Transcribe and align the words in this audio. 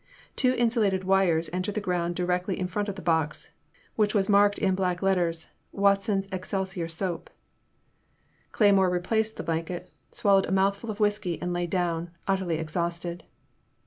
Two 0.35 0.55
insulated 0.55 1.03
wires 1.03 1.47
entered 1.53 1.75
the 1.75 1.79
ground 1.79 2.15
directly 2.15 2.59
in 2.59 2.65
front 2.65 2.89
of 2.89 2.95
the 2.95 3.03
box, 3.03 3.51
which 3.95 4.15
was 4.15 4.27
marked 4.27 4.57
in 4.57 4.73
black 4.73 5.03
letters, 5.03 5.51
Watson's 5.71 6.27
Excelsior 6.31 6.87
Soap.'* 6.87 7.29
Cleymore 8.51 8.89
replaced 8.91 9.37
the 9.37 9.43
blanket, 9.43 9.91
swallowed 10.09 10.45
a 10.45 10.47
215 10.47 10.53
2 10.53 10.55
16 10.55 10.55
In 10.55 10.55
the 10.57 10.57
Name 10.57 10.57
of 10.57 10.57
the 10.57 10.57
Most 10.57 10.57
High. 10.57 10.63
mouthful 10.63 10.89
of 10.89 10.99
whiskey 10.99 11.39
and 11.39 11.53
lay 11.53 11.67
down, 12.07 12.11
utterly 12.27 12.57
ex 12.57 12.73
hausted. 12.73 13.21